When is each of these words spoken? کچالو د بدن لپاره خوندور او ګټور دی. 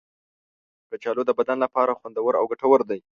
کچالو 0.89 1.23
د 1.25 1.31
بدن 1.39 1.57
لپاره 1.65 1.97
خوندور 1.99 2.33
او 2.39 2.45
ګټور 2.51 2.79
دی. 2.89 2.99